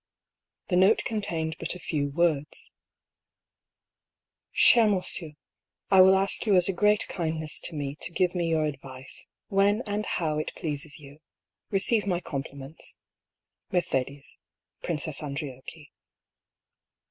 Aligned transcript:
The 0.69 0.75
note 0.75 1.03
contained 1.05 1.57
but 1.59 1.75
a 1.75 1.79
few 1.79 2.09
words: 2.09 2.71
MERCEDES. 4.49 4.49
199" 4.49 4.51
Cher 4.59 4.87
Monsieur,— 4.87 5.33
I 5.95 6.01
will 6.01 6.15
ask 6.15 6.41
yoa 6.41 6.57
as 6.57 6.67
a 6.67 6.73
great 6.73 7.07
kindness 7.07 7.59
to 7.65 7.77
rae 7.77 7.97
to 8.01 8.11
give 8.11 8.33
me 8.33 8.47
your 8.49 8.65
advice, 8.65 9.27
when 9.49 9.83
and 9.83 10.07
how 10.07 10.39
it 10.39 10.53
pleases 10.55 10.97
you. 10.99 11.19
Receive 11.69 12.07
my 12.07 12.19
compliments. 12.19 12.95
Mercedes 13.71 14.39
(Princess 14.81 15.21
Andriocchi)." 15.21 15.91